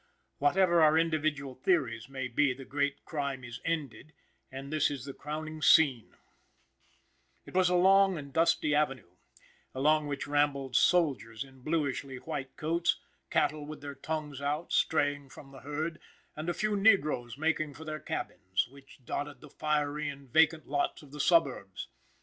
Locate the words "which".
10.07-10.25, 18.69-19.05